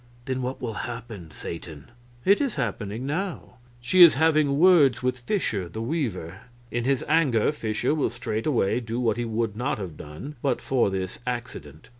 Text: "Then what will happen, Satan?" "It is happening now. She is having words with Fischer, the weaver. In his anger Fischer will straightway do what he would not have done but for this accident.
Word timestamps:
"Then 0.25 0.41
what 0.41 0.59
will 0.59 0.73
happen, 0.89 1.29
Satan?" 1.29 1.91
"It 2.25 2.41
is 2.41 2.55
happening 2.55 3.05
now. 3.05 3.57
She 3.79 4.01
is 4.01 4.15
having 4.15 4.57
words 4.57 5.03
with 5.03 5.19
Fischer, 5.19 5.69
the 5.69 5.79
weaver. 5.83 6.39
In 6.71 6.85
his 6.85 7.05
anger 7.07 7.51
Fischer 7.51 7.93
will 7.93 8.09
straightway 8.09 8.79
do 8.79 8.99
what 8.99 9.17
he 9.17 9.25
would 9.25 9.55
not 9.55 9.77
have 9.77 9.97
done 9.97 10.37
but 10.41 10.59
for 10.59 10.89
this 10.89 11.19
accident. 11.27 11.89